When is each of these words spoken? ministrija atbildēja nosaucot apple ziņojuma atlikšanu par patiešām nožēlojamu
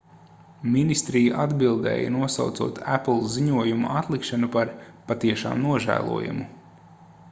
ministrija 0.75 1.43
atbildēja 1.43 2.09
nosaucot 2.15 2.79
apple 2.95 3.17
ziņojuma 3.35 3.93
atlikšanu 4.01 4.53
par 4.59 4.71
patiešām 5.13 5.67
nožēlojamu 5.69 6.49